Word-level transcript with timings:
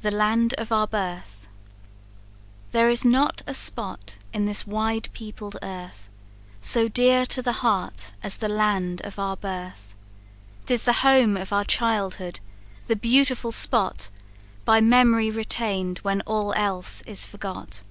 The 0.00 0.10
Land 0.10 0.54
Of 0.54 0.72
Our 0.72 0.88
Birth. 0.88 1.46
"There 2.72 2.90
is 2.90 3.04
not 3.04 3.42
a 3.46 3.54
spot 3.54 4.18
in 4.32 4.44
this 4.44 4.66
wide 4.66 5.08
peopled 5.12 5.56
earth, 5.62 6.08
So 6.60 6.88
dear 6.88 7.24
to 7.26 7.42
the 7.42 7.52
heart 7.62 8.12
as 8.24 8.38
the 8.38 8.48
land 8.48 9.02
of 9.02 9.20
our 9.20 9.36
birth; 9.36 9.94
'Tis 10.64 10.82
the 10.82 10.94
home 11.06 11.36
of 11.36 11.52
our 11.52 11.64
childhood! 11.64 12.40
the 12.88 12.96
beautiful 12.96 13.52
spot 13.52 14.10
By 14.64 14.80
mem'ry 14.80 15.30
retain'd 15.30 15.98
when 15.98 16.22
all 16.22 16.52
else 16.54 17.02
is 17.02 17.24
forgot. 17.24 17.84